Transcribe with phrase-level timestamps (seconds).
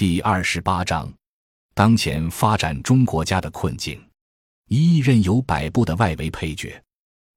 [0.00, 1.12] 第二十八章，
[1.74, 4.02] 当前发展中国家的困境。
[4.68, 6.82] 一任由摆布的外围配角。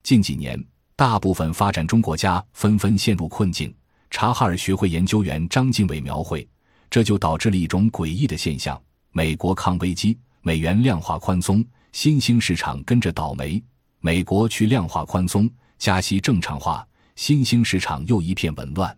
[0.01, 0.58] 近几年，
[0.96, 3.76] 大部分发展中国家纷纷陷入困境。
[4.10, 6.47] 查哈尔学会研究员张敬伟描绘，
[6.89, 13.61] 这就导致了一种诡异的现象：美国抗危机，美元量化宽松，新兴市场跟着倒霉；
[14.00, 16.88] 美国去量化宽松，加息正常化，
[17.18, 18.98] 新兴市场又一片紊乱。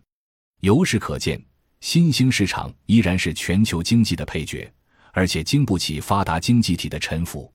[0.60, 1.44] 由是可见，
[1.88, 4.68] 新兴市场依然是全球经济的配角，
[5.12, 7.48] 而且经不起发达经济体的臣服。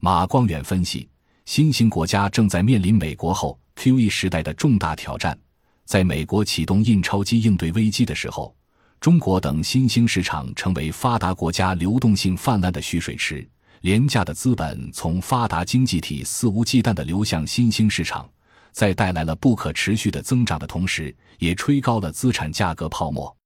[0.00, 1.06] 马光远分析，
[1.44, 5.38] 新兴国家正在面临美国后 QE 时代的重大挑战。
[5.84, 8.56] 在美国启动印钞机应对危机的时候，
[8.98, 13.46] 中国等新兴市场成为发达国家流动性泛滥的蓄水池，
[13.82, 18.26] 廉价的资本从发达经济体肆无忌惮地流向新兴市场，
[18.72, 23.36] 在带来了不可持续的增长的同时，也吹高了资产价格泡沫。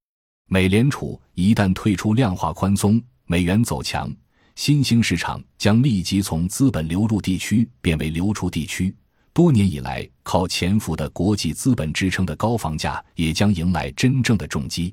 [0.52, 4.12] 美联储一旦退出量化宽松，美元走强。
[4.56, 8.92] 新兴市场将立即从资本流入地区变为流出地区，
[9.32, 14.92] 多年以来靠潜伏的国际资本支撑的高房价也将迎来真正的重击。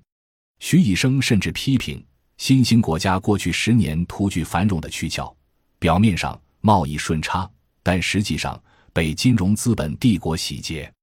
[0.60, 2.06] 徐以升甚至批评，
[2.38, 5.36] 新兴国家过去十年图具繁荣的躯壳，
[5.80, 7.50] 表面上贸易顺差，
[7.82, 8.62] 但实际上
[8.94, 10.94] 被金融资本帝国洗劫。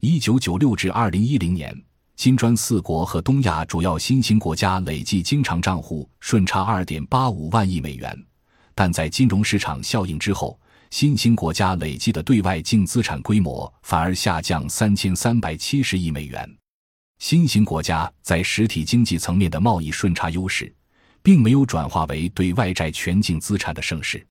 [0.00, 1.76] 一九九六至二零一零年。
[2.16, 8.18] 金砖四国和东亚主要新兴国家累计经常账户顺差二点八五万亿美元，
[8.74, 10.58] 但在金融市场效应之后，
[10.90, 16.50] 新兴国家累计的对外净资产规模反而下降三千三百七十亿美元。
[17.18, 20.74] 新兴国家在实体经济层面的贸易顺差优势，
[21.22, 24.26] 并没有转化为对外债全净资产的盛世。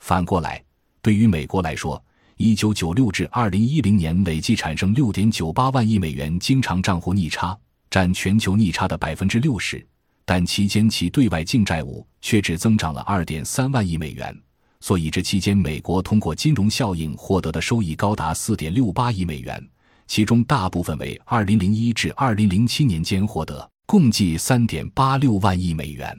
[0.00, 0.62] 反过来，
[1.00, 2.02] 对于美国来说，
[2.42, 7.54] 一九九六至二零一零年累计产生六点九八万亿美元经常账户逆差，
[7.90, 9.86] 占全球逆差的百分之六十，
[10.24, 14.34] 但期间其对外净债务却只增长了二点三万亿美元。
[14.80, 19.62] 所以这期间，美国通过金融效应获得的收益高达四点六八亿美元，
[20.06, 26.18] 其中大部分为二零零一至二零零七年间获得，共计三点八六万亿美元。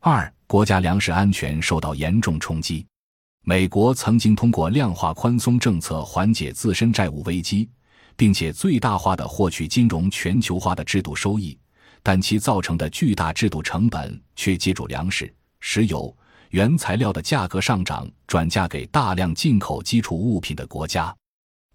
[0.00, 2.86] 二、国家粮食安全受到严重冲击。
[3.48, 7.70] 美国曾经通过量化宽松政策缓解自身债务危机，
[8.16, 11.56] 并且最大化的获取金融全球化的制度收益，
[12.02, 16.12] 但其造成的巨大制度成本却借助粮食、石油、
[16.50, 21.14] 原材料的价格上涨转嫁给大量进口基础物品的国家。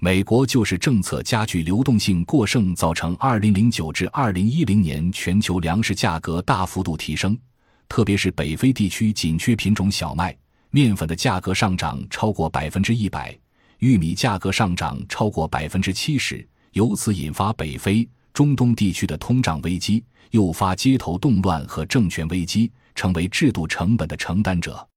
[0.02, 7.40] 美国就是政策加剧流动性过剩，造成2009至2010年全球粮食价格大幅度提升，
[7.88, 10.38] 特别是北非地区紧缺品种小麦。
[10.74, 13.38] 面粉的价格上涨超过百分之一百，
[13.80, 24.88] 玉米价格上涨超过百分之七十，由此引发北非、中东地区的通胀危机，诱发街头动乱和政权危机，成为制度成本的承担者。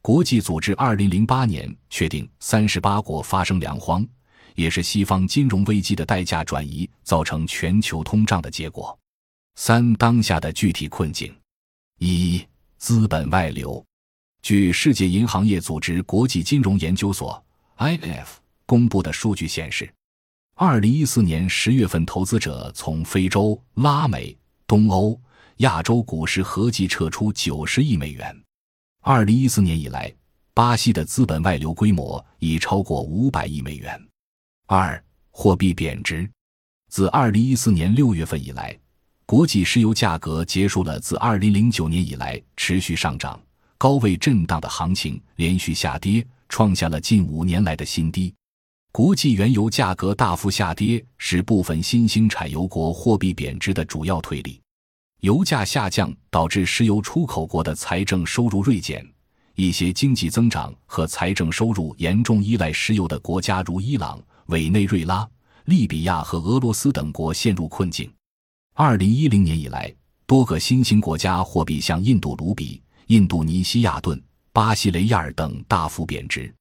[0.00, 4.06] 国际组织二零零八年确定，三十八国发生粮荒，
[4.54, 8.96] 也是西方金融危机的代价转移造成全球通胀的结果。
[9.56, 11.34] 三、当下的具体困境：
[11.98, 12.40] 一、
[12.78, 13.84] 资本外流。
[14.46, 17.44] 据世界银行业组织国际金融研究所
[17.78, 18.26] （IF）
[18.64, 19.92] 公布的数据显示，
[20.54, 25.20] 二零一四年十月份，投资者从非洲、拉美、东欧、
[25.56, 28.40] 亚洲股市合计撤出九十亿美元。
[29.02, 30.14] 二零一四年以来，
[30.54, 34.00] 巴西的资本外流规模已超过五百亿美元。
[34.68, 36.30] 二、货币贬值。
[36.88, 38.78] 自二零一四年六月份以来，
[39.24, 43.40] 国际石油价格结束了自二零零九年以来持续上涨。
[43.78, 48.32] 高位震荡的行情连续下跌，创下了近五年来的新低。
[48.90, 54.58] 国际原油价格大幅下跌，是部分新兴产油国货币贬值的主要推力。
[55.20, 59.06] 油价下降导致石油出口国的财政收入锐减，
[59.54, 65.28] 一些经济增长和财政收入严重依赖石油的国家，如伊朗、委内瑞拉、
[65.66, 68.10] 利比亚和俄罗斯等国陷入困境。
[68.72, 69.94] 二零一零年以来，
[70.26, 72.80] 多个新兴国家货币向印度卢比。
[73.06, 74.20] 印度尼西亚盾、
[74.52, 76.52] 巴西雷亚尔等大幅贬值。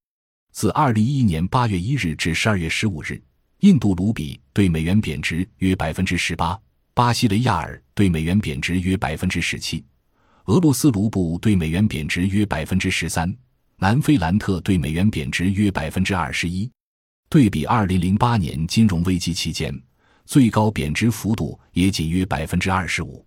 [0.51, 3.19] 自二零一一年八月一日至十二月十五日，
[3.61, 6.59] 印度卢比对美元贬值约百分之十八，
[6.93, 9.83] 巴西雷亚尔对美元贬值约百分之十七，
[10.45, 13.35] 俄罗斯卢布对美元贬值约百分之十三，
[13.77, 16.69] 南非兰特对美元贬值约百分之二十一。
[17.27, 19.75] 对比二零零八年金融危机期间，
[20.25, 23.25] 最高贬值幅度也仅约百分之二十五。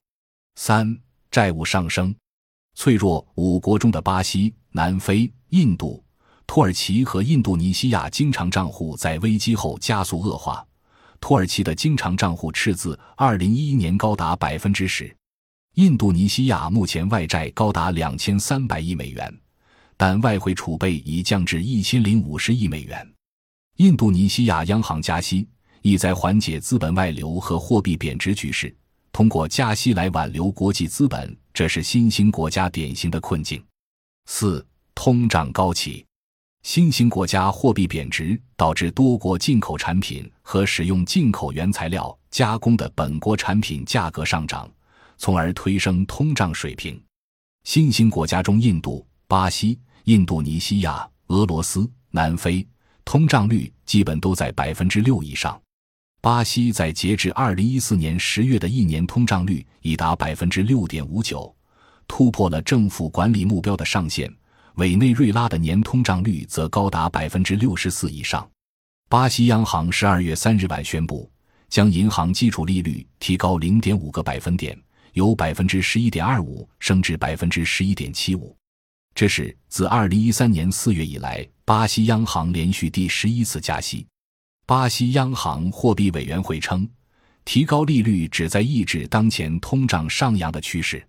[0.55, 0.97] 三、
[1.33, 2.15] 债务上升。
[2.79, 6.01] 脆弱五国中的巴西、南非、印度、
[6.47, 10.65] 土耳其和印度尼西亚经常账户在危机后加速恶化。
[11.19, 15.13] 土耳其的经常账户赤字二零一一年高达百分之十，
[15.75, 19.41] 印度尼西亚目前外债高达两千三百亿美元，
[19.97, 23.05] 但外汇储备已降至一千零五十亿美元。
[23.79, 25.49] 印度尼西亚央行加息，
[25.83, 28.73] 意在缓解资本外流和货币贬值局势，
[29.11, 33.61] 通过加息来挽留国际资本，这是新兴国家典型的困境。
[34.27, 34.65] 四、
[34.95, 36.07] 通胀高企。
[36.63, 44.71] 新兴国家货币贬值，导致多国进口产品和使用进口原材料加工的本国产品价格上涨，
[45.17, 47.03] 从而推升通胀水平。
[47.65, 52.65] 新兴国家中，印度、巴西、印度尼西亚、俄罗斯、南非
[53.05, 55.61] 通胀率基本都在百分之六以上。
[56.21, 61.55] 巴西在截至二零一四年十月的一年通胀率已达百分之六点五九，
[62.09, 64.33] 突破了政府管理目标的上限。
[64.75, 68.49] 委内瑞拉的年通胀率则高达百分之六十四以上。
[69.09, 71.31] 巴西央行十二月三日晚宣布，
[71.69, 74.77] 将银行基础利率提高零点五个百分点，
[75.13, 78.57] 由百分之十一点二五升至百分之十一点七五。
[79.15, 84.05] 这是自二零一三年四月以来，巴西央行连续第十一次加息。
[84.69, 86.87] 巴西央行货币委员会称，
[87.47, 91.03] 提高利率旨在抑制当前通胀上扬的趋势。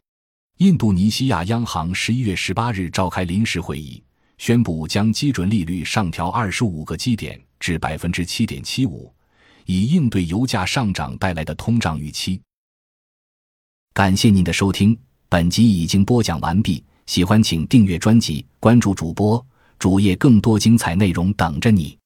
[0.60, 4.02] 印度尼西亚央行十一月十八日召开临时会议，
[4.38, 9.14] 宣布将基准利率上调二十五个基点至百分之七点七五，
[9.66, 12.40] 以应对油价上涨带来的通胀预期。
[13.94, 14.98] 感谢您的收听，
[15.28, 16.82] 本集已经播讲完毕。
[17.08, 19.46] 喜欢请订阅专辑，关注主播
[19.78, 21.99] 主页，更多精彩内容等着你。